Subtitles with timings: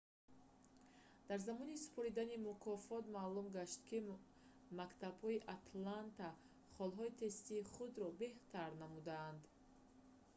[1.27, 3.99] дар замони супоридани мукофот маълум гашт ки
[4.79, 6.29] мактабҳои атланта
[6.75, 9.41] холҳои тестии худро беҳтар намуданд